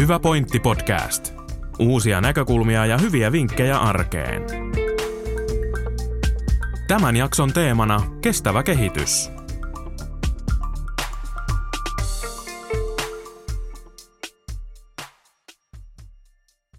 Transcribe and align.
Hyvä 0.00 0.18
pointti 0.18 0.60
podcast. 0.60 1.34
Uusia 1.78 2.20
näkökulmia 2.20 2.86
ja 2.86 2.98
hyviä 2.98 3.32
vinkkejä 3.32 3.78
arkeen. 3.78 4.42
Tämän 6.88 7.16
jakson 7.16 7.52
teemana 7.52 8.02
kestävä 8.22 8.62
kehitys. 8.62 9.30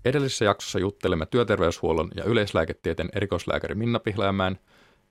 Edellisessä 0.06 0.46
jaksossa 0.46 0.80
juttelemme 0.80 1.26
työterveyshuollon 1.26 2.10
ja 2.16 2.24
yleislääketieteen 2.24 3.10
erikoislääkäri 3.16 3.76
Minna 3.76 4.00
Pihlajamäen 4.00 4.60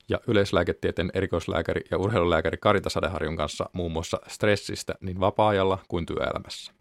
ja 0.09 0.21
yleislääketieteen 0.27 1.11
erikoislääkäri 1.15 1.81
ja 1.91 1.99
urheilulääkäri 1.99 2.59
Karita 2.59 2.91
Sadeharjun 2.91 3.37
kanssa 3.37 3.71
muun 3.73 3.93
muassa 3.93 4.21
stressistä 4.29 4.95
niin 5.01 5.21
vapaa-ajalla 5.21 5.79
kuin 5.89 6.07
työelämässä. 6.07 6.80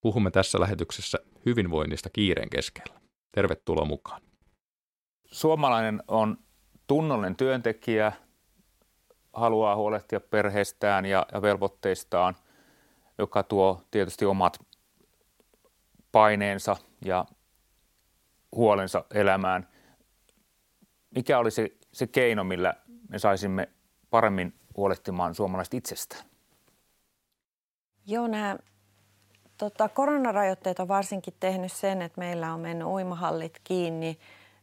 Puhumme 0.00 0.30
tässä 0.30 0.60
lähetyksessä 0.60 1.18
hyvinvoinnista 1.46 2.10
kiireen 2.10 2.50
keskellä. 2.50 3.00
Tervetuloa 3.32 3.84
mukaan. 3.84 4.22
Suomalainen 5.24 6.02
on 6.08 6.38
tunnollinen 6.86 7.36
työntekijä, 7.36 8.12
haluaa 9.32 9.76
huolehtia 9.76 10.20
perheestään 10.20 11.06
ja, 11.06 11.26
ja 11.32 11.42
velvoitteistaan, 11.42 12.36
joka 13.18 13.42
tuo 13.42 13.82
tietysti 13.90 14.24
omat 14.24 14.58
paineensa 16.12 16.76
ja 17.04 17.24
huolensa 18.52 19.04
elämään. 19.14 19.68
Mikä 21.14 21.38
olisi 21.38 21.54
se, 21.54 21.76
se 21.92 22.06
keino, 22.06 22.44
millä 22.44 22.74
me 23.08 23.18
saisimme 23.18 23.68
paremmin 24.10 24.54
huolehtimaan 24.76 25.34
suomalaiset 25.34 25.74
itsestään? 25.74 26.24
Joo, 28.06 28.26
nämä 28.26 28.58
tota, 29.58 29.88
koronarajoitteet 29.88 30.80
on 30.80 30.88
varsinkin 30.88 31.34
tehnyt 31.40 31.72
sen, 31.72 32.02
että 32.02 32.18
meillä 32.18 32.54
on 32.54 32.60
mennyt 32.60 32.88
uimahallit 32.88 33.60
kiinni, 33.64 34.18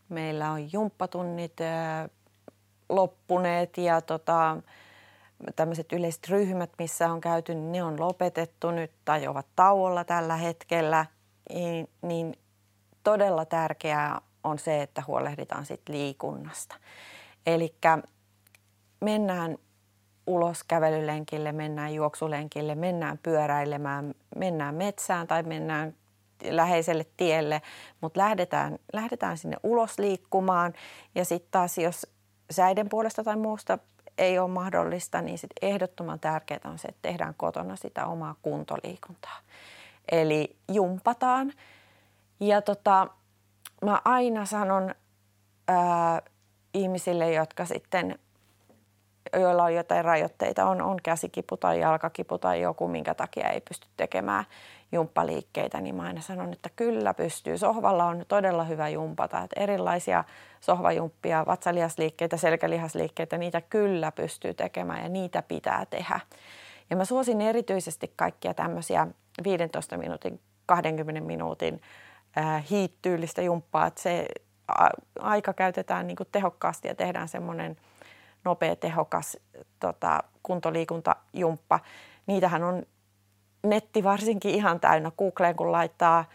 meillä 0.09 0.51
on 0.51 0.73
jumppatunnit 0.73 1.61
ää, 1.61 2.09
loppuneet 2.89 3.77
ja 3.77 4.01
tota, 4.01 4.57
tämmöiset 5.55 5.93
yleiset 5.93 6.29
ryhmät, 6.29 6.69
missä 6.77 7.11
on 7.11 7.21
käyty, 7.21 7.55
ne 7.55 7.83
on 7.83 7.99
lopetettu 7.99 8.71
nyt 8.71 8.91
tai 9.05 9.27
ovat 9.27 9.45
tauolla 9.55 10.03
tällä 10.03 10.35
hetkellä. 10.35 11.05
Niin, 11.53 11.89
niin 12.01 12.33
todella 13.03 13.45
tärkeää 13.45 14.21
on 14.43 14.59
se, 14.59 14.81
että 14.81 15.03
huolehditaan 15.07 15.65
sit 15.65 15.81
liikunnasta. 15.89 16.75
Eli 17.45 17.75
mennään 19.01 19.57
ulos 20.27 20.63
kävelylenkille, 20.63 21.51
mennään 21.51 21.93
juoksulenkille, 21.93 22.75
mennään 22.75 23.19
pyöräilemään, 23.23 24.13
mennään 24.35 24.75
metsään 24.75 25.27
tai 25.27 25.43
mennään 25.43 25.95
läheiselle 26.49 27.05
tielle, 27.17 27.61
mutta 28.01 28.19
lähdetään, 28.19 28.79
lähdetään 28.93 29.37
sinne 29.37 29.57
ulos 29.63 29.99
liikkumaan. 29.99 30.73
Ja 31.15 31.25
sitten 31.25 31.51
taas, 31.51 31.77
jos 31.77 32.07
säiden 32.51 32.89
puolesta 32.89 33.23
tai 33.23 33.35
muusta 33.35 33.79
ei 34.17 34.39
ole 34.39 34.49
mahdollista, 34.49 35.21
niin 35.21 35.37
sit 35.37 35.51
ehdottoman 35.61 36.19
tärkeää 36.19 36.59
on 36.65 36.79
se, 36.79 36.87
että 36.87 37.01
tehdään 37.01 37.33
kotona 37.37 37.75
sitä 37.75 38.05
omaa 38.05 38.35
kuntoliikuntaa. 38.41 39.39
Eli 40.11 40.55
jumpataan. 40.71 41.53
Ja 42.39 42.61
tota, 42.61 43.07
mä 43.85 44.01
aina 44.05 44.45
sanon 44.45 44.95
ää, 45.67 46.21
ihmisille, 46.73 47.33
jotka 47.33 47.65
sitten 47.65 48.19
joilla 49.39 49.63
on 49.63 49.75
jotain 49.75 50.05
rajoitteita, 50.05 50.65
on, 50.65 50.81
on 50.81 50.97
käsikipu 51.03 51.57
tai 51.57 51.79
jalkakipu 51.79 52.37
tai 52.37 52.61
joku, 52.61 52.87
minkä 52.87 53.13
takia 53.13 53.49
ei 53.49 53.61
pysty 53.61 53.87
tekemään 53.97 54.45
jumppaliikkeitä, 54.91 55.81
niin 55.81 55.95
mä 55.95 56.03
aina 56.03 56.21
sanon, 56.21 56.53
että 56.53 56.69
kyllä 56.75 57.13
pystyy. 57.13 57.57
Sohvalla 57.57 58.05
on 58.05 58.25
todella 58.27 58.63
hyvä 58.63 58.89
jumpata, 58.89 59.41
että 59.41 59.61
erilaisia 59.63 60.23
sohvajumppia, 60.61 61.45
vatsalihasliikkeitä, 61.45 62.37
selkälihasliikkeitä, 62.37 63.37
niitä 63.37 63.61
kyllä 63.61 64.11
pystyy 64.11 64.53
tekemään 64.53 65.03
ja 65.03 65.09
niitä 65.09 65.41
pitää 65.41 65.85
tehdä. 65.85 66.19
Ja 66.89 66.95
mä 66.95 67.05
suosin 67.05 67.41
erityisesti 67.41 68.13
kaikkia 68.15 68.53
tämmöisiä 68.53 69.07
15 69.43 69.97
minuutin, 69.97 70.39
20 70.65 71.21
minuutin 71.21 71.81
äh, 72.37 72.69
hiittyylistä 72.69 73.41
jumppaa, 73.41 73.87
että 73.87 74.01
se 74.01 74.25
aika 75.19 75.53
käytetään 75.53 76.07
niin 76.07 76.17
kuin 76.17 76.29
tehokkaasti 76.31 76.87
ja 76.87 76.95
tehdään 76.95 77.27
semmoinen– 77.27 77.77
nopea, 78.45 78.75
tehokas 78.75 79.37
tota, 79.79 80.23
kuntoliikuntajumppa. 80.43 81.79
Niitähän 82.27 82.63
on 82.63 82.83
netti 83.63 84.03
varsinkin 84.03 84.55
ihan 84.55 84.79
täynnä. 84.79 85.11
Googleen 85.17 85.55
kun 85.55 85.71
laittaa 85.71 86.25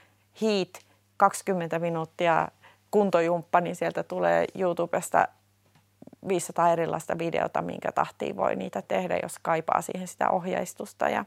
heat 0.42 0.70
20 1.16 1.78
minuuttia 1.78 2.48
kuntojumppa, 2.90 3.60
niin 3.60 3.76
sieltä 3.76 4.02
tulee 4.02 4.44
YouTubesta 4.58 5.28
500 6.28 6.72
erilaista 6.72 7.18
videota, 7.18 7.62
minkä 7.62 7.92
tahtiin 7.92 8.36
voi 8.36 8.56
niitä 8.56 8.82
tehdä, 8.82 9.18
jos 9.22 9.38
kaipaa 9.42 9.82
siihen 9.82 10.08
sitä 10.08 10.30
ohjeistusta 10.30 11.08
ja, 11.08 11.24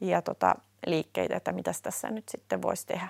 ja 0.00 0.22
tota, 0.22 0.54
liikkeitä, 0.86 1.36
että 1.36 1.52
mitä 1.52 1.72
tässä 1.82 2.10
nyt 2.10 2.28
sitten 2.28 2.62
voisi 2.62 2.86
tehdä. 2.86 3.08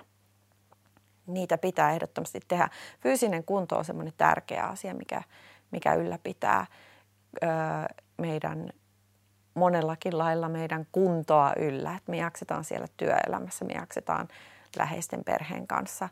Niitä 1.26 1.58
pitää 1.58 1.92
ehdottomasti 1.92 2.40
tehdä. 2.48 2.68
Fyysinen 3.00 3.44
kunto 3.44 3.76
on 3.76 3.84
semmoinen 3.84 4.14
tärkeä 4.16 4.64
asia, 4.64 4.94
mikä, 4.94 5.22
mikä 5.70 5.94
ylläpitää 5.94 6.66
meidän 8.18 8.70
monellakin 9.54 10.18
lailla 10.18 10.48
meidän 10.48 10.86
kuntoa 10.92 11.52
yllä, 11.56 11.94
että 11.96 12.10
me 12.10 12.16
jaksetaan 12.16 12.64
siellä 12.64 12.86
työelämässä, 12.96 13.64
me 13.64 13.72
jaksetaan 13.72 14.28
läheisten 14.76 15.24
perheen 15.24 15.66
kanssa. 15.66 16.08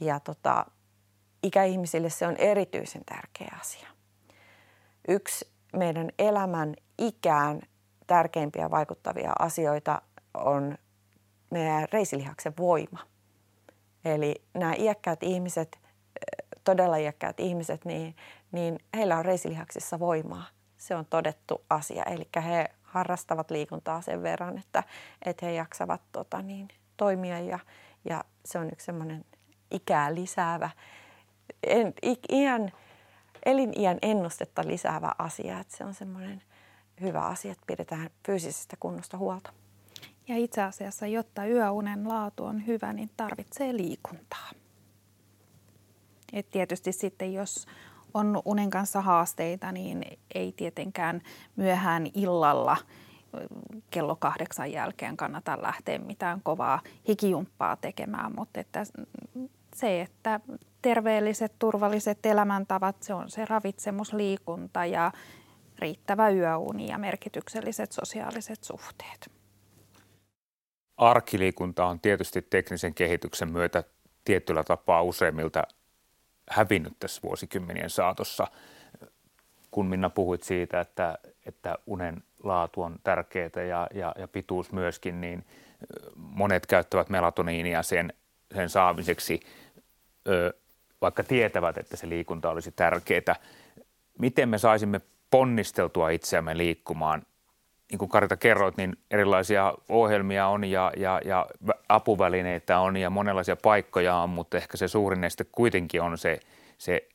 Ja 0.00 0.20
tota, 0.20 0.66
ikäihmisille 1.42 2.10
se 2.10 2.26
on 2.26 2.36
erityisen 2.36 3.04
tärkeä 3.04 3.56
asia. 3.60 3.88
Yksi 5.08 5.50
meidän 5.76 6.10
elämän 6.18 6.74
ikään 6.98 7.60
tärkeimpiä 8.06 8.70
vaikuttavia 8.70 9.32
asioita 9.38 10.02
on 10.34 10.78
meidän 11.50 11.88
reisilihaksen 11.92 12.52
voima. 12.58 12.98
Eli 14.04 14.34
nämä 14.54 14.74
iäkkäät 14.78 15.22
ihmiset, 15.22 15.78
todella 16.64 16.96
iäkkäät 16.96 17.40
ihmiset, 17.40 17.84
niin, 17.84 18.16
niin 18.52 18.78
heillä 18.96 19.18
on 19.18 19.24
reisilihaksissa 19.24 19.98
voimaa 19.98 20.55
se 20.86 20.96
on 20.96 21.06
todettu 21.06 21.64
asia. 21.70 22.02
Eli 22.02 22.28
he 22.44 22.70
harrastavat 22.82 23.50
liikuntaa 23.50 24.00
sen 24.00 24.22
verran, 24.22 24.58
että, 24.58 24.82
että 25.24 25.46
he 25.46 25.52
jaksavat 25.52 26.00
tota, 26.12 26.42
niin, 26.42 26.68
toimia 26.96 27.40
ja, 27.40 27.58
ja 28.04 28.24
se 28.44 28.58
on 28.58 28.70
yksi 28.72 28.86
semmoinen 28.86 29.24
ikää 29.70 30.14
lisäävä, 30.14 30.70
en, 31.62 31.94
iän, 32.32 32.72
eliniän 33.46 33.98
ennustetta 34.02 34.66
lisäävä 34.66 35.12
asia. 35.18 35.60
Että 35.60 35.76
se 35.76 35.84
on 35.84 35.94
semmoinen 35.94 36.42
hyvä 37.00 37.20
asia, 37.20 37.52
että 37.52 37.64
pidetään 37.66 38.10
fyysisestä 38.26 38.76
kunnosta 38.80 39.18
huolta. 39.18 39.52
Ja 40.28 40.36
itse 40.36 40.62
asiassa, 40.62 41.06
jotta 41.06 41.46
yöunen 41.46 42.08
laatu 42.08 42.44
on 42.44 42.66
hyvä, 42.66 42.92
niin 42.92 43.10
tarvitsee 43.16 43.76
liikuntaa. 43.76 44.50
Et 46.32 46.50
tietysti 46.50 46.92
sitten, 46.92 47.32
jos 47.32 47.66
on 48.16 48.42
unen 48.44 48.70
kanssa 48.70 49.00
haasteita, 49.00 49.72
niin 49.72 50.04
ei 50.34 50.52
tietenkään 50.52 51.22
myöhään 51.56 52.06
illalla 52.14 52.76
kello 53.90 54.16
kahdeksan 54.16 54.72
jälkeen 54.72 55.16
kannata 55.16 55.62
lähteä 55.62 55.98
mitään 55.98 56.40
kovaa 56.42 56.80
hikijumppaa 57.08 57.76
tekemään, 57.76 58.32
mutta 58.36 58.60
että 58.60 58.86
se, 59.74 60.00
että 60.00 60.40
terveelliset, 60.82 61.52
turvalliset 61.58 62.26
elämäntavat, 62.26 63.02
se 63.02 63.14
on 63.14 63.30
se 63.30 63.44
ravitsemusliikunta 63.44 64.84
ja 64.84 65.12
riittävä 65.78 66.30
yöuni 66.30 66.88
ja 66.88 66.98
merkitykselliset 66.98 67.92
sosiaaliset 67.92 68.64
suhteet. 68.64 69.30
Arkiliikunta 70.96 71.86
on 71.86 72.00
tietysti 72.00 72.42
teknisen 72.42 72.94
kehityksen 72.94 73.52
myötä 73.52 73.84
tietyllä 74.24 74.64
tapaa 74.64 75.02
useimmilta 75.02 75.62
hävinnyt 76.50 76.92
tässä 77.00 77.22
vuosikymmenien 77.22 77.90
saatossa. 77.90 78.46
Kun 79.70 79.86
Minna 79.86 80.10
puhuit 80.10 80.42
siitä, 80.42 80.80
että, 80.80 81.18
että 81.46 81.78
unen 81.86 82.22
laatu 82.42 82.82
on 82.82 82.96
tärkeää 83.04 83.62
ja, 83.68 83.88
ja, 83.94 84.14
ja 84.18 84.28
pituus 84.28 84.72
myöskin, 84.72 85.20
niin 85.20 85.44
monet 86.16 86.66
käyttävät 86.66 87.08
melatoniinia 87.08 87.82
sen, 87.82 88.12
sen 88.54 88.68
saamiseksi, 88.68 89.40
vaikka 91.00 91.22
tietävät, 91.22 91.78
että 91.78 91.96
se 91.96 92.08
liikunta 92.08 92.50
olisi 92.50 92.72
tärkeää. 92.72 93.36
Miten 94.18 94.48
me 94.48 94.58
saisimme 94.58 95.00
ponnisteltua 95.30 96.10
itseämme 96.10 96.56
liikkumaan 96.56 97.22
niin 97.90 97.98
kuin 97.98 98.08
Karita 98.08 98.36
kerroit, 98.36 98.76
niin 98.76 98.98
erilaisia 99.10 99.74
ohjelmia 99.88 100.48
on 100.48 100.64
ja, 100.64 100.92
ja, 100.96 101.20
ja 101.24 101.46
apuvälineitä 101.88 102.78
on 102.78 102.96
ja 102.96 103.10
monenlaisia 103.10 103.56
paikkoja 103.56 104.16
on, 104.16 104.30
mutta 104.30 104.56
ehkä 104.56 104.76
se 104.76 104.88
suurin 104.88 105.24
este 105.24 105.44
kuitenkin 105.44 106.02
on 106.02 106.18
se, 106.18 106.40
se 106.78 107.08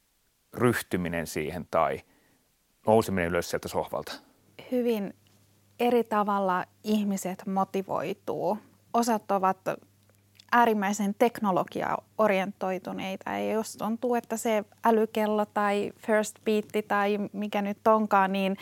ryhtyminen 0.53 1.27
siihen 1.27 1.68
tai 1.71 2.00
nouseminen 2.88 3.29
ylös 3.29 3.50
sieltä 3.50 3.68
sohvalta. 3.68 4.13
Hyvin 4.71 5.13
eri 5.79 6.03
tavalla 6.03 6.65
ihmiset 6.83 7.45
motivoituu. 7.45 8.57
Osat 8.94 9.31
ovat 9.31 9.57
äärimmäisen 10.51 11.15
teknologiaorientoituneita. 11.19 13.31
Ja 13.31 13.51
jos 13.51 13.75
tuntuu, 13.75 14.15
että 14.15 14.38
se 14.38 14.63
älykello 14.85 15.45
tai 15.45 15.91
first 15.97 16.35
beat 16.45 16.65
tai 16.88 17.17
mikä 17.33 17.62
nyt 17.62 17.88
onkaan, 17.88 18.31
niin 18.31 18.57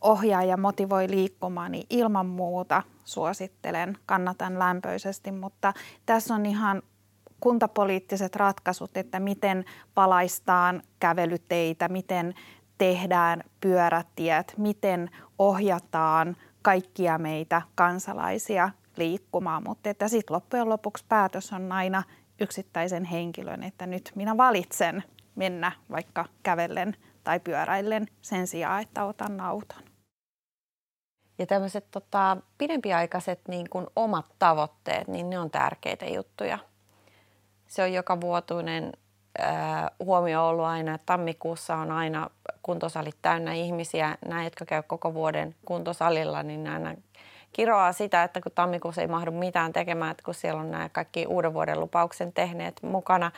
ohjaa 0.00 0.42
ja 0.42 0.56
motivoi 0.56 1.10
liikkumaan, 1.10 1.72
niin 1.72 1.86
ilman 1.90 2.26
muuta 2.26 2.82
suosittelen, 3.04 3.98
kannatan 4.06 4.58
lämpöisesti. 4.58 5.32
Mutta 5.32 5.72
tässä 6.06 6.34
on 6.34 6.46
ihan 6.46 6.82
kuntapoliittiset 7.40 8.36
ratkaisut, 8.36 8.96
että 8.96 9.20
miten 9.20 9.64
valaistaan 9.96 10.82
kävelyteitä, 11.00 11.88
miten 11.88 12.34
tehdään 12.78 13.42
pyörätiet, 13.60 14.54
miten 14.56 15.10
ohjataan 15.38 16.36
kaikkia 16.62 17.18
meitä 17.18 17.62
kansalaisia 17.74 18.70
liikkumaan, 18.96 19.62
mutta 19.66 19.90
että 19.90 20.08
sitten 20.08 20.34
loppujen 20.34 20.68
lopuksi 20.68 21.04
päätös 21.08 21.52
on 21.52 21.72
aina 21.72 22.02
yksittäisen 22.40 23.04
henkilön, 23.04 23.62
että 23.62 23.86
nyt 23.86 24.12
minä 24.14 24.36
valitsen 24.36 25.02
mennä 25.34 25.72
vaikka 25.90 26.24
kävellen 26.42 26.96
tai 27.24 27.40
pyöräillen 27.40 28.06
sen 28.22 28.46
sijaan, 28.46 28.82
että 28.82 29.04
otan 29.04 29.40
auton. 29.40 29.89
Ja 31.40 31.46
tämmöiset 31.46 31.84
tota, 31.90 32.36
pidempiaikaiset 32.58 33.40
niin 33.48 33.70
kuin 33.70 33.86
omat 33.96 34.26
tavoitteet, 34.38 35.08
niin 35.08 35.30
ne 35.30 35.38
on 35.38 35.50
tärkeitä 35.50 36.06
juttuja. 36.06 36.58
Se 37.68 37.82
on 37.82 37.92
joka 37.92 38.20
vuotuinen 38.20 38.92
äh, 39.40 39.84
huomio 40.04 40.48
ollut 40.48 40.64
aina, 40.64 40.94
että 40.94 41.06
tammikuussa 41.06 41.76
on 41.76 41.90
aina 41.92 42.30
kuntosalit 42.62 43.16
täynnä 43.22 43.52
ihmisiä. 43.52 44.18
Nämä, 44.26 44.44
jotka 44.44 44.64
käy 44.64 44.82
koko 44.82 45.14
vuoden 45.14 45.54
kuntosalilla, 45.64 46.42
niin 46.42 46.68
aina 46.68 46.94
kiroaa 47.52 47.92
sitä, 47.92 48.22
että 48.22 48.40
kun 48.40 48.52
tammikuussa 48.54 49.00
ei 49.00 49.06
mahdu 49.06 49.30
mitään 49.30 49.72
tekemään, 49.72 50.10
että 50.10 50.22
kun 50.24 50.34
siellä 50.34 50.60
on 50.60 50.70
nämä 50.70 50.88
kaikki 50.88 51.26
uuden 51.26 51.54
vuoden 51.54 51.80
lupauksen 51.80 52.32
tehneet 52.32 52.82
mukana 52.82 53.32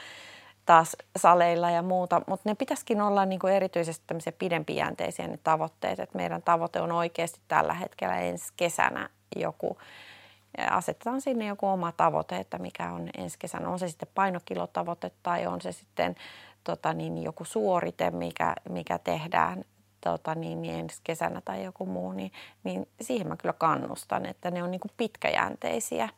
taas 0.67 0.97
saleilla 1.17 1.71
ja 1.71 1.83
muuta, 1.83 2.23
mutta 2.27 2.49
ne 2.49 2.55
pitäisikin 2.55 3.01
olla 3.01 3.27
niin 3.27 3.39
kuin 3.39 3.53
erityisesti 3.53 4.05
tämmöisiä 4.07 4.33
pidempijänteisiä 4.33 5.29
ne 5.29 5.39
tavoitteet, 5.45 6.01
että 6.01 6.19
meidän 6.19 6.43
tavoite 6.43 6.81
on 6.81 6.93
oikeasti 6.93 7.41
tällä 7.49 7.75
hetkellä 7.75 8.19
ensi 8.19 8.53
kesänä 8.57 9.09
joku, 9.37 9.79
asetetaan 10.71 11.21
sinne 11.21 11.47
joku 11.47 11.67
oma 11.67 11.93
tavoite, 11.93 12.37
että 12.37 12.59
mikä 12.59 12.93
on 12.93 13.09
ensi 13.19 13.39
kesänä, 13.39 13.69
on 13.69 13.79
se 13.79 13.89
sitten 13.89 14.09
painokilotavoite 14.15 15.11
tai 15.23 15.47
on 15.47 15.61
se 15.61 15.73
sitten 15.73 16.17
tota 16.65 16.93
niin, 16.93 17.23
joku 17.23 17.45
suorite, 17.45 18.11
mikä, 18.11 18.55
mikä 18.69 18.99
tehdään 18.99 19.65
tota, 20.01 20.35
niin, 20.35 20.63
niin 20.63 20.75
ensi 20.75 21.01
kesänä 21.05 21.41
tai 21.45 21.65
joku 21.65 21.87
muu, 21.87 22.13
niin, 22.13 22.33
niin 22.65 22.89
siihen 23.01 23.29
mä 23.29 23.37
kyllä 23.37 23.53
kannustan, 23.53 24.27
että 24.27 24.51
ne 24.51 24.63
on 24.63 24.71
niin 24.71 24.81
kuin 24.81 24.93
pitkäjänteisiä. 24.97 26.09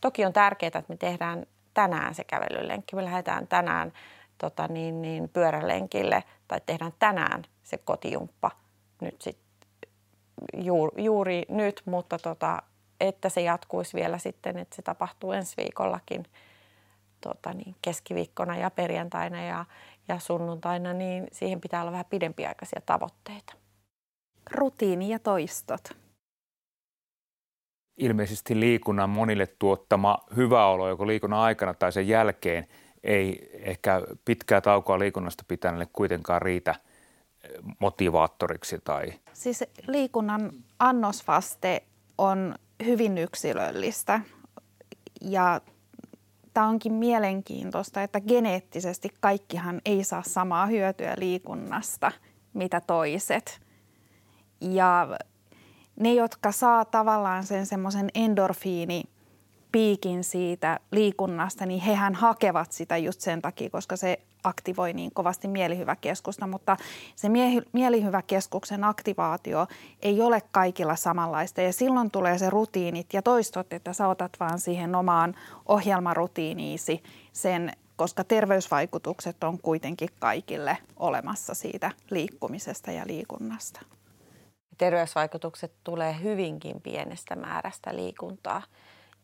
Toki 0.00 0.24
on 0.24 0.32
tärkeää, 0.32 0.68
että 0.68 0.84
me 0.88 0.96
tehdään 0.96 1.46
tänään 1.74 2.14
se 2.14 2.24
kävelylenkki, 2.24 2.96
me 2.96 3.04
lähdetään 3.04 3.46
tänään 3.46 3.92
tota, 4.38 4.68
niin, 4.68 5.02
niin, 5.02 5.28
pyörälenkille 5.28 6.24
tai 6.48 6.60
tehdään 6.66 6.92
tänään 6.98 7.44
se 7.62 7.78
kotijumppa 7.78 8.50
nyt 9.00 9.22
sit, 9.22 9.38
juuri, 10.56 11.04
juuri 11.04 11.42
nyt, 11.48 11.82
mutta 11.84 12.18
tota, 12.18 12.62
että 13.00 13.28
se 13.28 13.40
jatkuisi 13.40 13.96
vielä 13.96 14.18
sitten, 14.18 14.58
että 14.58 14.76
se 14.76 14.82
tapahtuu 14.82 15.32
ensi 15.32 15.56
viikollakin 15.56 16.26
tota 17.20 17.52
niin, 17.52 17.76
keskiviikkona 17.82 18.56
ja 18.56 18.70
perjantaina 18.70 19.44
ja, 19.44 19.64
ja 20.08 20.18
sunnuntaina, 20.18 20.92
niin 20.92 21.26
siihen 21.32 21.60
pitää 21.60 21.80
olla 21.80 21.92
vähän 21.92 22.06
pidempiaikaisia 22.10 22.80
tavoitteita. 22.86 23.54
Rutiini 24.50 25.08
ja 25.08 25.18
toistot. 25.18 26.03
Ilmeisesti 27.96 28.60
liikunnan 28.60 29.10
monille 29.10 29.46
tuottama 29.46 30.18
hyvä 30.36 30.66
olo 30.66 30.88
joko 30.88 31.06
liikunnan 31.06 31.40
aikana 31.40 31.74
tai 31.74 31.92
sen 31.92 32.08
jälkeen 32.08 32.66
ei 33.04 33.50
ehkä 33.52 34.02
pitkää 34.24 34.60
taukoa 34.60 34.98
liikunnasta 34.98 35.44
pitäneelle 35.48 35.88
kuitenkaan 35.92 36.42
riitä 36.42 36.74
motivaattoriksi. 37.78 38.78
Tai... 38.84 39.12
Siis 39.32 39.64
liikunnan 39.86 40.52
annosvaste 40.78 41.82
on 42.18 42.54
hyvin 42.84 43.18
yksilöllistä 43.18 44.20
ja 45.20 45.60
tämä 46.54 46.68
onkin 46.68 46.92
mielenkiintoista, 46.92 48.02
että 48.02 48.20
geneettisesti 48.20 49.08
kaikkihan 49.20 49.80
ei 49.84 50.04
saa 50.04 50.22
samaa 50.22 50.66
hyötyä 50.66 51.14
liikunnasta, 51.18 52.12
mitä 52.54 52.80
toiset. 52.80 53.60
Ja 54.60 55.08
ne, 56.00 56.14
jotka 56.14 56.52
saa 56.52 56.84
tavallaan 56.84 57.44
sen 57.44 57.66
semmoisen 57.66 58.08
endorfiini 58.14 59.02
piikin 59.72 60.24
siitä 60.24 60.80
liikunnasta, 60.90 61.66
niin 61.66 61.80
hehän 61.80 62.14
hakevat 62.14 62.72
sitä 62.72 62.96
just 62.96 63.20
sen 63.20 63.42
takia, 63.42 63.70
koska 63.70 63.96
se 63.96 64.20
aktivoi 64.44 64.92
niin 64.92 65.10
kovasti 65.14 65.48
mielihyväkeskusta, 65.48 66.46
mutta 66.46 66.76
se 67.16 67.28
mielihyväkeskuksen 67.72 68.84
aktivaatio 68.84 69.66
ei 70.02 70.22
ole 70.22 70.42
kaikilla 70.52 70.96
samanlaista 70.96 71.62
ja 71.62 71.72
silloin 71.72 72.10
tulee 72.10 72.38
se 72.38 72.50
rutiinit 72.50 73.06
ja 73.12 73.22
toistot, 73.22 73.72
että 73.72 73.92
sä 73.92 74.08
otat 74.08 74.32
vaan 74.40 74.60
siihen 74.60 74.94
omaan 74.94 75.34
ohjelmarutiiniisi 75.66 77.02
sen, 77.32 77.72
koska 77.96 78.24
terveysvaikutukset 78.24 79.44
on 79.44 79.58
kuitenkin 79.58 80.08
kaikille 80.18 80.78
olemassa 80.96 81.54
siitä 81.54 81.90
liikkumisesta 82.10 82.92
ja 82.92 83.02
liikunnasta. 83.06 83.80
Terveysvaikutukset 84.78 85.72
tulee 85.84 86.16
hyvinkin 86.22 86.80
pienestä 86.80 87.36
määrästä 87.36 87.96
liikuntaa. 87.96 88.62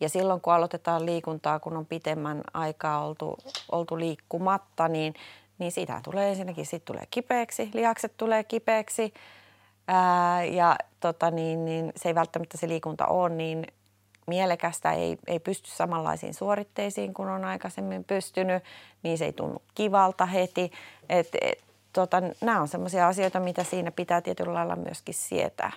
Ja 0.01 0.09
silloin 0.09 0.41
kun 0.41 0.53
aloitetaan 0.53 1.07
liikuntaa, 1.07 1.61
kun 1.61 1.77
on 1.77 1.87
pitemmän 1.87 2.43
aikaa 2.55 3.07
oltu, 3.07 3.37
oltu 3.73 3.99
liikkumatta, 3.99 4.89
niin, 4.89 5.15
niin 5.59 5.73
siitä 5.73 6.01
tulee 6.05 6.29
ensinnäkin 6.29 6.67
sit 6.67 6.85
tulee 6.85 7.05
kipeäksi, 7.11 7.71
lihakset 7.75 8.13
tulee 8.17 8.45
kipeäksi 8.45 9.15
ää, 9.89 10.45
ja 10.45 10.77
tota, 11.01 11.31
niin, 11.31 11.65
niin, 11.65 11.93
se 11.97 12.09
ei 12.09 12.15
välttämättä 12.15 12.59
se 12.59 12.69
liikunta 12.69 13.07
ole 13.07 13.29
niin 13.29 13.67
mielekästä, 14.27 14.93
ei, 14.93 15.19
ei 15.27 15.39
pysty 15.39 15.71
samanlaisiin 15.71 16.35
suoritteisiin 16.35 17.15
kuin 17.15 17.29
on 17.29 17.45
aikaisemmin 17.45 18.05
pystynyt, 18.05 18.63
niin 19.03 19.19
se 19.19 19.25
ei 19.25 19.33
tunnu 19.33 19.63
kivalta 19.75 20.27
heti. 20.27 20.73
Et, 21.09 21.29
et, 21.41 21.70
tota, 21.93 22.23
nämä 22.41 22.61
on 22.61 22.69
sellaisia 22.69 23.09
asioita, 23.09 23.41
mitä 23.41 23.65
siinä 23.65 23.91
pitää 23.91 24.21
tietyllä 24.21 24.55
lailla 24.55 24.77
myöskin 24.77 25.15
sietää. 25.15 25.73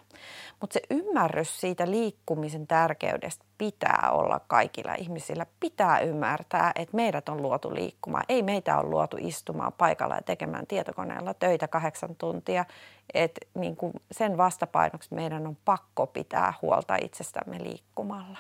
Mutta 0.62 0.74
se 0.74 0.82
ymmärrys 0.90 1.62
siitä 1.62 1.92
liikkumisen 1.92 2.68
tärkeydestä 2.68 3.46
pitää 3.58 4.10
olla 4.12 4.40
kaikilla 4.48 4.94
ihmisillä. 4.94 5.46
Pitää 5.60 6.00
ymmärtää, 6.00 6.72
että 6.76 6.96
meidät 6.96 7.30
on 7.30 7.42
luotu 7.42 7.76
liikkumaan. 7.76 8.24
Ei 8.30 8.44
meitä 8.44 8.78
ole 8.78 8.90
luotu 8.90 9.18
istumaan 9.20 9.74
paikalla 9.74 10.16
ja 10.16 10.22
tekemään 10.22 10.68
tietokoneella 10.68 11.34
töitä 11.34 11.68
kahdeksan 11.68 12.16
tuntia. 12.16 12.66
Et 13.14 13.32
niin 13.56 13.76
kuin 13.76 13.94
sen 14.12 14.38
vastapainoksi 14.38 15.16
meidän 15.16 15.48
on 15.48 15.58
pakko 15.66 16.08
pitää 16.08 16.54
huolta 16.62 16.96
itsestämme 17.02 17.64
liikkumalla. 17.64 18.38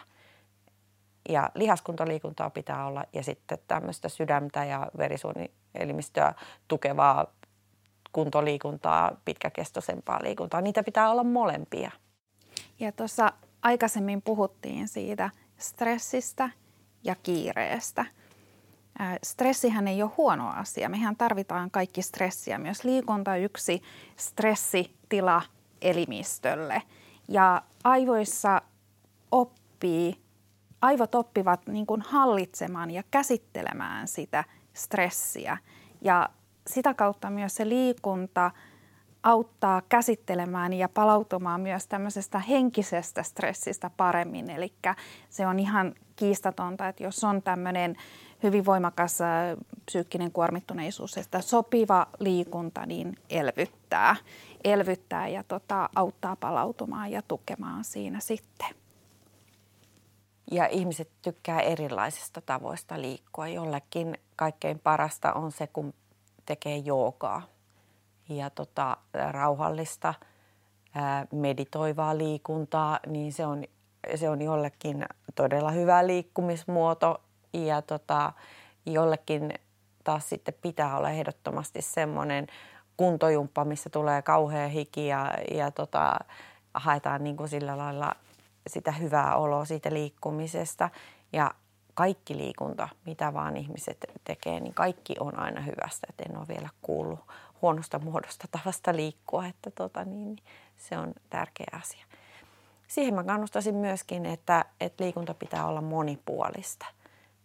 Ja 1.29 1.49
lihaskuntoliikuntaa 1.55 2.49
pitää 2.49 2.85
olla 2.85 3.03
ja 3.13 3.23
sitten 3.23 3.57
tämmöistä 3.67 4.09
sydäntä 4.09 4.65
ja 4.65 4.87
verisuonielimistöä 4.97 6.33
tukevaa 6.67 7.27
kuntoliikuntaa, 8.13 9.11
pitkäkestoisempaa 9.25 10.19
liikuntaa. 10.23 10.61
Niitä 10.61 10.83
pitää 10.83 11.11
olla 11.11 11.23
molempia. 11.23 11.91
Ja 12.79 12.91
tuossa 12.91 13.33
aikaisemmin 13.61 14.21
puhuttiin 14.21 14.87
siitä 14.87 15.29
stressistä 15.57 16.49
ja 17.03 17.15
kiireestä. 17.15 18.05
Stressihän 19.23 19.87
ei 19.87 20.03
ole 20.03 20.11
huono 20.17 20.49
asia. 20.49 20.89
Mehän 20.89 21.15
tarvitaan 21.15 21.71
kaikki 21.71 22.01
stressiä. 22.01 22.57
Myös 22.57 22.83
liikunta 22.83 23.35
yksi 23.35 23.81
stressitila 24.17 25.41
elimistölle. 25.81 26.81
Ja 27.27 27.61
aivoissa 27.83 28.61
oppii, 29.31 30.21
aivot 30.81 31.15
oppivat 31.15 31.67
niin 31.67 31.85
kuin 31.85 32.01
hallitsemaan 32.01 32.91
ja 32.91 33.03
käsittelemään 33.11 34.07
sitä 34.07 34.43
stressiä. 34.73 35.57
Ja 36.01 36.29
sitä 36.67 36.93
kautta 36.93 37.29
myös 37.29 37.55
se 37.55 37.69
liikunta 37.69 38.51
auttaa 39.23 39.81
käsittelemään 39.89 40.73
ja 40.73 40.89
palautumaan 40.89 41.61
myös 41.61 41.87
tämmöisestä 41.87 42.39
henkisestä 42.39 43.23
stressistä 43.23 43.91
paremmin. 43.97 44.49
Eli 44.49 44.73
se 45.29 45.47
on 45.47 45.59
ihan 45.59 45.93
kiistatonta, 46.15 46.87
että 46.87 47.03
jos 47.03 47.23
on 47.23 47.41
tämmöinen 47.41 47.95
hyvin 48.43 48.65
voimakas 48.65 49.21
äh, 49.21 49.29
psyykkinen 49.85 50.31
kuormittuneisuus, 50.31 51.17
että 51.17 51.41
sopiva 51.41 52.07
liikunta 52.19 52.85
niin 52.85 53.15
elvyttää, 53.29 54.15
elvyttää 54.63 55.27
ja 55.27 55.43
tota, 55.43 55.89
auttaa 55.95 56.35
palautumaan 56.35 57.11
ja 57.11 57.21
tukemaan 57.21 57.83
siinä 57.83 58.19
sitten. 58.19 58.67
Ja 60.51 60.67
ihmiset 60.67 61.09
tykkää 61.21 61.59
erilaisista 61.59 62.41
tavoista 62.41 63.01
liikkua. 63.01 63.47
Jollekin 63.47 64.17
kaikkein 64.35 64.79
parasta 64.79 65.33
on 65.33 65.51
se, 65.51 65.67
kun 65.67 65.93
tekee 66.45 66.77
joogaa 66.77 67.41
ja 68.29 68.49
tota, 68.49 68.97
rauhallista 69.31 70.13
ää, 70.95 71.27
meditoivaa 71.31 72.17
liikuntaa, 72.17 72.99
niin 73.07 73.33
se 73.33 73.45
on, 73.45 73.63
se 74.15 74.29
on 74.29 74.41
jollekin 74.41 75.05
todella 75.35 75.71
hyvä 75.71 76.07
liikkumismuoto. 76.07 77.21
ja 77.53 77.81
tota, 77.81 78.33
jollekin 78.85 79.53
taas 80.03 80.29
sitten 80.29 80.53
pitää 80.61 80.97
olla 80.97 81.09
ehdottomasti 81.09 81.81
semmoinen 81.81 82.47
kuntojumppa, 82.97 83.65
missä 83.65 83.89
tulee 83.89 84.21
kauhea 84.21 84.67
hiki 84.67 85.07
ja, 85.07 85.33
ja 85.51 85.71
tota, 85.71 86.19
haetaan 86.73 87.23
niin 87.23 87.37
kuin 87.37 87.49
sillä 87.49 87.77
lailla 87.77 88.11
sitä 88.67 88.91
hyvää 88.91 89.35
oloa 89.35 89.65
siitä 89.65 89.93
liikkumisesta. 89.93 90.89
Ja 91.33 91.51
kaikki 91.93 92.37
liikunta, 92.37 92.89
mitä 93.05 93.33
vaan 93.33 93.57
ihmiset 93.57 94.05
tekee, 94.23 94.59
niin 94.59 94.73
kaikki 94.73 95.15
on 95.19 95.39
aina 95.39 95.61
hyvästä. 95.61 96.07
Et 96.09 96.29
en 96.29 96.37
ole 96.37 96.47
vielä 96.47 96.69
kuullut 96.81 97.19
huonosta 97.61 97.99
muodosta 97.99 98.47
tavasta 98.51 98.95
liikkua, 98.95 99.45
että 99.47 99.71
tota, 99.71 100.05
niin, 100.05 100.37
se 100.77 100.97
on 100.97 101.13
tärkeä 101.29 101.79
asia. 101.81 102.05
Siihen 102.87 103.13
mä 103.13 103.23
kannustaisin 103.23 103.75
myöskin, 103.75 104.25
että, 104.25 104.65
että 104.81 105.03
liikunta 105.03 105.33
pitää 105.33 105.65
olla 105.67 105.81
monipuolista. 105.81 106.85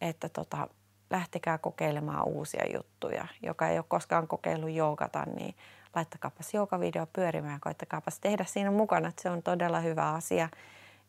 Että 0.00 0.28
tota, 0.28 0.68
lähtekää 1.10 1.58
kokeilemaan 1.58 2.24
uusia 2.24 2.64
juttuja. 2.74 3.26
Joka 3.42 3.68
ei 3.68 3.78
ole 3.78 3.84
koskaan 3.88 4.28
kokeillut 4.28 4.70
joogata, 4.70 5.24
niin 5.36 5.54
laittakaapas 5.94 6.54
joogavideo 6.54 7.06
pyörimään 7.12 7.52
ja 7.52 7.58
koittakaapas 7.60 8.18
tehdä 8.20 8.44
siinä 8.44 8.70
mukana, 8.70 9.08
että 9.08 9.22
se 9.22 9.30
on 9.30 9.42
todella 9.42 9.80
hyvä 9.80 10.10
asia. 10.10 10.48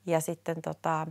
Ja 0.05 0.19
sitten 0.19 0.62
tota, 0.62 1.08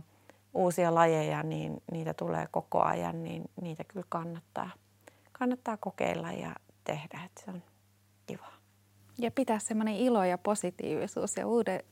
uusia 0.59 0.95
lajeja, 0.95 1.43
niin 1.43 1.83
niitä 1.91 2.13
tulee 2.13 2.47
koko 2.51 2.81
ajan, 2.81 3.23
niin 3.23 3.43
niitä 3.61 3.83
kyllä 3.83 4.05
kannattaa, 4.09 4.69
kannattaa 5.31 5.77
kokeilla 5.77 6.31
ja 6.31 6.55
tehdä, 6.83 7.19
että 7.25 7.41
se 7.45 7.51
on 7.51 7.63
kiva. 8.25 8.47
Ja 9.17 9.31
pitää 9.31 9.59
semmoinen 9.59 9.95
ilo 9.95 10.23
ja 10.23 10.37
positiivisuus 10.37 11.37
ja 11.37 11.47
uuden 11.47 11.83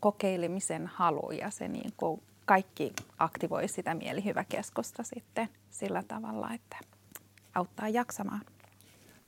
kokeilemisen 0.00 0.86
halu 0.86 1.30
ja 1.30 1.50
se 1.50 1.68
niin 1.68 1.92
kuin 1.96 2.22
kaikki 2.44 2.92
aktivoi 3.18 3.68
sitä 3.68 3.94
mielihyväkeskusta 3.94 5.02
sitten 5.02 5.48
sillä 5.70 6.02
tavalla, 6.08 6.52
että 6.54 6.76
auttaa 7.54 7.88
jaksamaan. 7.88 8.40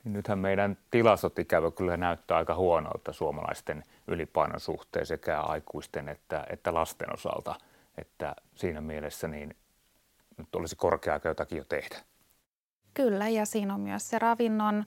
Niin 0.04 0.12
nythän 0.12 0.38
meidän 0.38 0.78
tilastot 0.90 1.38
ikävä 1.38 1.70
kyllä 1.70 1.96
näyttää 1.96 2.36
aika 2.36 2.54
huonolta 2.54 3.12
suomalaisten 3.12 3.82
ylipainon 4.06 4.60
suhteen 4.60 5.06
sekä 5.06 5.40
aikuisten 5.40 6.08
että, 6.08 6.46
että 6.50 6.74
lasten 6.74 7.14
osalta. 7.14 7.54
Että 7.98 8.36
siinä 8.54 8.80
mielessä 8.80 9.28
niin 9.28 9.56
nyt 10.36 10.54
olisi 10.54 10.76
korkea 10.76 11.12
aika 11.12 11.28
jotakin 11.28 11.58
jo 11.58 11.64
tehdä. 11.64 11.96
Kyllä, 12.94 13.28
ja 13.28 13.46
siinä 13.46 13.74
on 13.74 13.80
myös 13.80 14.08
se 14.08 14.18
ravinnon, 14.18 14.84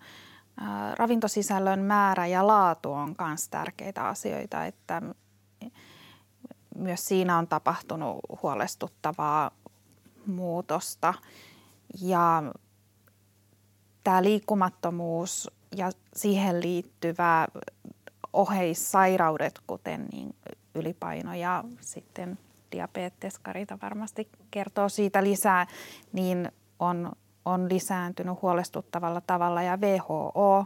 äh, 0.61 0.95
ravintosisällön 0.95 1.79
määrä 1.79 2.27
ja 2.27 2.47
laatu 2.47 2.91
on 2.93 3.15
myös 3.19 3.49
tärkeitä 3.49 4.07
asioita, 4.07 4.65
että 4.65 5.01
myös 6.75 7.05
siinä 7.05 7.37
on 7.37 7.47
tapahtunut 7.47 8.19
huolestuttavaa 8.41 9.51
muutosta. 10.25 11.13
Ja 12.01 12.43
tämä 14.03 14.23
liikkumattomuus 14.23 15.51
ja 15.75 15.91
siihen 16.15 16.61
liittyvä 16.61 17.47
oheissairaudet, 18.33 19.59
kuten 19.67 20.05
niin 20.11 20.35
ylipaino 20.75 21.33
ja 21.33 21.63
sitten 21.81 22.37
diabetes, 22.71 23.39
Karita 23.39 23.77
varmasti 23.81 24.29
kertoo 24.51 24.89
siitä 24.89 25.23
lisää, 25.23 25.67
niin 26.13 26.51
on, 26.79 27.11
on 27.45 27.69
lisääntynyt 27.69 28.41
huolestuttavalla 28.41 29.21
tavalla. 29.21 29.61
Ja 29.61 29.77
WHO 29.77 30.65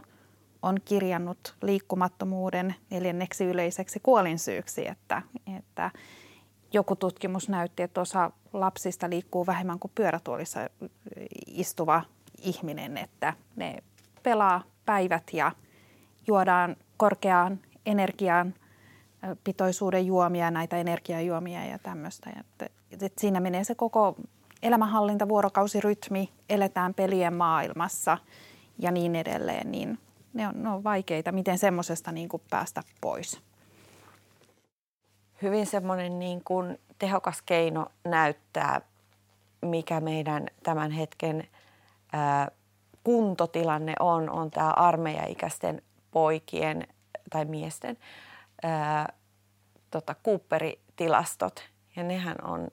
on 0.62 0.78
kirjannut 0.86 1.56
liikkumattomuuden 1.62 2.76
neljänneksi 2.90 3.46
yleiseksi 3.46 4.00
kuolinsyyksi, 4.00 4.88
että, 4.88 5.22
että 5.58 5.92
joku 6.74 6.96
tutkimus 6.96 7.50
näytti, 7.50 7.84
että 7.84 8.02
osa 8.02 8.32
lapsista 8.54 9.10
liikkuu 9.10 9.48
vähemmän 9.48 9.80
kuin 9.80 9.92
pyörätuolissa 9.96 10.60
istuva 11.48 12.04
ihminen, 12.42 12.98
että 12.98 13.34
ne 13.56 13.84
pelaa 14.24 14.64
päivät 14.86 15.24
ja 15.34 15.52
juodaan 16.28 16.76
korkeaan 16.98 17.60
energiaan 17.86 18.54
pitoisuuden 19.44 20.06
juomia, 20.06 20.52
näitä 20.52 20.78
energiajuomia 20.78 21.66
ja 21.66 21.80
tämmöistä. 21.80 22.30
Että 22.92 23.22
siinä 23.22 23.40
menee 23.40 23.64
se 23.64 23.76
koko 23.76 24.16
elämänhallinta, 24.64 25.30
vuorokausirytmi, 25.30 26.30
eletään 26.50 26.94
pelien 26.94 27.34
maailmassa 27.34 28.18
ja 28.80 28.92
niin 28.92 29.16
edelleen, 29.16 29.72
niin 29.72 30.00
ne 30.34 30.48
on, 30.48 30.64
ne 30.64 30.70
on 30.70 30.84
vaikeita. 30.84 31.32
Miten 31.32 31.58
semmoisesta 31.58 32.12
niin 32.12 32.30
kuin 32.30 32.44
päästä 32.50 32.84
pois? 33.02 33.42
Hyvin 35.42 35.66
semmoinen 35.66 36.20
niin 36.20 36.44
kuin 36.44 36.80
tehokas 37.00 37.42
keino 37.42 37.86
näyttää, 38.04 38.82
mikä 39.62 40.00
meidän 40.00 40.48
tämän 40.64 40.92
hetken 40.92 41.48
ää, 42.14 42.52
kuntotilanne 43.04 43.94
on, 44.00 44.30
on 44.30 44.52
tämä 44.52 44.70
armeijaikäisten 44.70 45.82
poikien 46.12 46.88
tai 47.30 47.46
miesten 47.46 47.98
tota, 49.92 50.16
Cooperitilastot. 50.26 51.64
Ja 51.96 52.04
nehän 52.04 52.36
on 52.44 52.68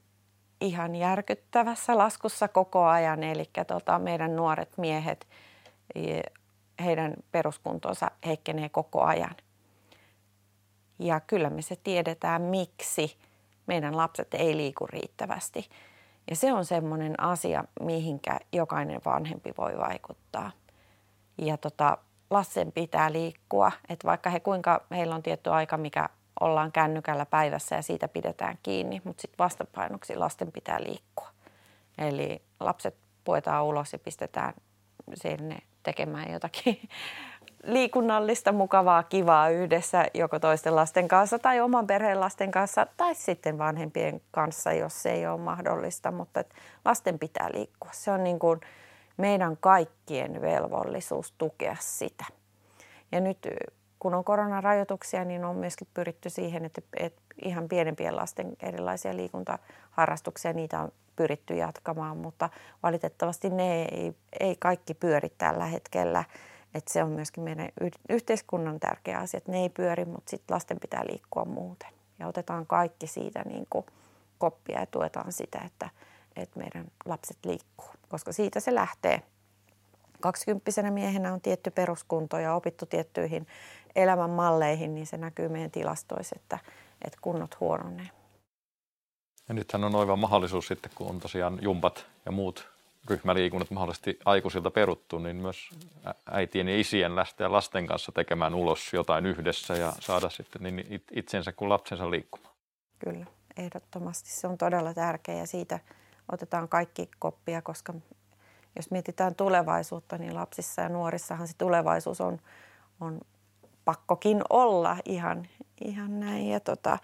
ihan 0.61 0.95
järkyttävässä 0.95 1.99
laskussa 1.99 2.49
koko 2.49 2.85
ajan. 2.85 3.23
Eli 3.23 3.51
tota, 3.67 3.99
meidän 3.99 4.37
nuoret 4.37 4.79
miehet 4.79 5.29
heidän 6.85 7.15
peruskuntonsa 7.33 8.11
heikkenee 8.27 8.69
koko 8.69 9.03
ajan. 9.03 9.35
Ja 10.99 11.21
kyllä 11.21 11.51
me 11.51 11.63
se 11.63 11.77
tiedetään, 11.77 12.43
miksi 12.43 13.19
meidän 13.67 13.97
lapset 13.97 14.35
ei 14.35 14.57
liiku 14.57 14.87
riittävästi. 14.87 15.69
Ja 16.31 16.37
se 16.37 16.53
on 16.53 16.65
semmoinen 16.65 17.21
asia, 17.21 17.65
mihinkä 17.81 18.39
jokainen 18.53 19.01
vanhempi 19.05 19.55
voi 19.59 19.79
vaikuttaa. 19.79 20.51
Ja 21.39 21.57
tota, 21.57 21.99
lasten 22.31 22.73
pitää 22.73 23.13
liikkua, 23.13 23.73
että 23.89 24.07
vaikka 24.07 24.31
he 24.31 24.41
kuinka, 24.41 24.83
heillä 24.91 25.15
on 25.15 25.23
tietty 25.23 25.51
aika, 25.51 25.77
mikä 25.77 26.09
ollaan 26.41 26.73
kännykällä 26.73 27.27
päivässä 27.27 27.77
ja 27.77 27.83
siitä 27.83 28.09
pidetään 28.09 28.59
kiinni, 28.63 29.01
mutta 29.05 29.21
sitten 29.21 29.39
vastapainoksi 29.39 30.17
lasten 30.17 30.53
pitää 30.53 30.81
liikkua. 30.81 31.29
Eli 31.99 32.43
lapset 32.61 32.95
puetaan 33.25 33.65
ulos 33.65 33.93
ja 33.93 33.99
pistetään 33.99 34.55
sinne 35.15 35.59
tekemään 35.83 36.33
jotakin 36.33 36.81
liikunnallista, 37.65 38.53
mukavaa, 38.53 39.03
kivaa 39.03 39.49
yhdessä 39.49 40.07
joko 40.15 40.39
toisten 40.39 40.77
lasten 40.77 41.09
kanssa 41.09 41.39
tai 41.39 41.61
oman 41.61 41.87
perheen 41.87 42.21
lasten 42.21 42.51
kanssa 42.51 42.87
tai 42.97 43.15
sitten 43.15 43.59
vanhempien 43.59 44.21
kanssa, 44.31 44.73
jos 44.73 45.03
se 45.03 45.13
ei 45.13 45.27
ole 45.27 45.41
mahdollista. 45.41 46.11
Mutta 46.11 46.45
lasten 46.85 47.19
pitää 47.19 47.49
liikkua. 47.55 47.91
Se 47.93 48.11
on 48.11 48.25
niin 48.25 48.39
kuin 48.39 48.61
meidän 49.21 49.57
kaikkien 49.57 50.41
velvollisuus 50.41 51.35
tukea 51.39 51.77
sitä. 51.81 52.25
Ja 53.13 53.21
nyt 53.21 53.39
kun 53.99 54.15
on 54.15 54.25
koronarajoituksia, 54.25 55.25
niin 55.25 55.45
on 55.45 55.57
myöskin 55.57 55.89
pyritty 55.95 56.31
siihen, 56.31 56.65
että, 56.65 56.81
että 56.97 57.23
ihan 57.45 57.69
pienempien 57.69 58.17
lasten 58.17 58.57
erilaisia 58.63 59.17
liikuntaharrastuksia, 59.17 60.53
niitä 60.53 60.81
on 60.81 60.93
pyritty 61.17 61.55
jatkamaan, 61.55 62.17
mutta 62.17 62.49
valitettavasti 62.83 63.51
ne 63.51 63.83
ei, 63.83 64.15
ei 64.41 64.57
kaikki 64.59 64.95
pyöri 64.95 65.29
tällä 65.39 65.65
hetkellä. 65.65 66.25
Et 66.75 66.89
se 66.89 67.03
on 67.03 67.11
myöskin 67.11 67.45
meidän 67.45 67.69
yhteiskunnan 68.09 68.81
tärkeä 68.81 69.19
asia, 69.19 69.39
että 69.39 69.53
ne 69.53 69.59
ei 69.59 69.69
pyöri, 69.69 70.05
mutta 70.05 70.31
sitten 70.31 70.55
lasten 70.55 70.81
pitää 70.81 71.03
liikkua 71.07 71.45
muuten. 71.45 71.89
Ja 72.19 72.27
otetaan 72.27 72.67
kaikki 72.67 73.07
siitä 73.07 73.43
niin 73.45 73.67
kuin 73.71 73.87
koppia 74.39 74.81
ja 74.81 74.87
tuetaan 74.87 75.33
sitä, 75.33 75.59
että, 75.67 75.91
että 76.43 76.59
meidän 76.59 76.87
lapset 77.05 77.39
liikkuu, 77.45 77.91
koska 78.09 78.33
siitä 78.33 78.61
se 78.61 78.75
lähtee. 78.75 79.23
20 80.21 80.91
miehenä 80.91 81.33
on 81.33 81.41
tietty 81.41 81.71
peruskunto 81.71 82.39
ja 82.39 82.55
opittu 82.55 82.87
tiettyihin 82.87 83.47
elämänmalleihin, 83.97 84.95
niin 84.95 85.07
se 85.07 85.17
näkyy 85.17 85.49
meidän 85.49 85.71
tilastoissa, 85.71 86.37
että, 86.39 86.59
että 87.05 87.19
kunnot 87.21 87.61
huononee. 87.61 88.11
Ja 89.49 89.55
nythän 89.55 89.85
on 89.85 89.95
oiva 89.95 90.17
mahdollisuus 90.17 90.67
sitten, 90.67 90.91
kun 90.95 91.09
on 91.09 91.21
tosiaan 91.21 91.59
jumpat 91.63 92.07
ja 92.27 92.33
muut 92.33 92.69
ryhmäliikunnat 93.09 93.71
mahdollisesti 93.71 94.19
aikuisilta 94.25 94.71
peruttu, 94.71 95.19
niin 95.19 95.37
myös 95.37 95.71
äitien 96.31 96.69
ja 96.69 96.81
isien 96.81 97.17
lähteä 97.17 97.53
lasten 97.53 97.87
kanssa 97.87 98.13
tekemään 98.13 98.55
ulos 98.55 98.93
jotain 98.93 99.27
yhdessä 99.27 99.75
ja 99.75 99.93
saada 100.01 100.31
sitten 100.31 100.63
niin 100.63 101.03
itsensä 101.13 101.53
kuin 101.53 101.69
lapsensa 101.69 102.11
liikkumaan. 102.11 102.55
Kyllä, 102.99 103.27
ehdottomasti 103.57 104.31
se 104.31 104.47
on 104.47 104.59
todella 104.59 104.95
tärkeää 104.95 105.39
ja 105.39 105.47
siitä 105.47 105.81
otetaan 106.33 106.69
kaikki 106.69 107.11
koppia, 107.19 107.63
koska 107.63 107.95
jos 108.77 108.91
mietitään 108.91 109.35
tulevaisuutta, 109.35 110.19
niin 110.19 110.35
lapsissa 110.35 110.83
ja 110.83 110.89
nuorissahan 110.89 111.49
se 111.49 111.55
tulevaisuus 111.59 112.21
on, 112.21 112.39
on 113.01 113.21
pakkokin 113.85 114.43
olla 114.51 114.97
ihan, 115.05 115.49
ihan 115.85 116.21
näin. 116.21 116.49
Ja 116.49 116.61
tota, 116.61 116.99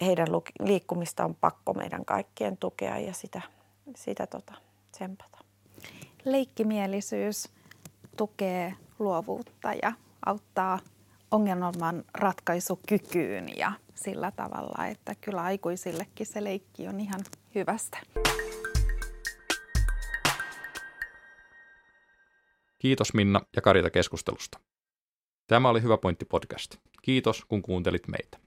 heidän 0.00 0.28
liikkumista 0.60 1.24
on 1.24 1.34
pakko 1.34 1.74
meidän 1.74 2.04
kaikkien 2.04 2.56
tukea 2.56 2.98
ja 2.98 3.12
sitä, 3.12 3.42
sitä 3.96 4.26
tota, 4.26 4.54
tsempata. 4.92 5.38
Leikkimielisyys 6.24 7.48
tukee 8.16 8.74
luovuutta 8.98 9.72
ja 9.82 9.92
auttaa 10.26 10.78
ongelman 11.34 12.04
ratkaisukykyyn 12.14 13.48
ja 13.56 13.72
sillä 13.94 14.30
tavalla, 14.30 14.86
että 14.86 15.14
kyllä 15.20 15.42
aikuisillekin 15.42 16.26
se 16.26 16.44
leikki 16.44 16.88
on 16.88 17.00
ihan 17.00 17.20
hyvästä. 17.54 17.98
Kiitos 22.78 23.14
Minna 23.14 23.40
ja 23.56 23.62
Karita 23.62 23.90
keskustelusta. 23.90 24.60
Tämä 25.46 25.68
oli 25.68 25.82
Hyvä 25.82 25.98
pointti 25.98 26.24
podcast. 26.24 26.76
Kiitos 27.02 27.44
kun 27.44 27.62
kuuntelit 27.62 28.08
meitä. 28.08 28.43